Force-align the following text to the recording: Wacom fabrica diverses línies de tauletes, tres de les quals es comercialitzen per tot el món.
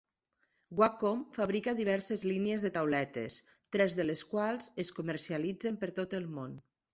Wacom 0.77 1.19
fabrica 1.35 1.73
diverses 1.79 2.23
línies 2.29 2.65
de 2.67 2.71
tauletes, 2.77 3.37
tres 3.77 3.97
de 4.01 4.07
les 4.09 4.25
quals 4.33 4.73
es 4.85 4.93
comercialitzen 5.01 5.79
per 5.85 5.93
tot 6.01 6.19
el 6.23 6.27
món. 6.41 6.59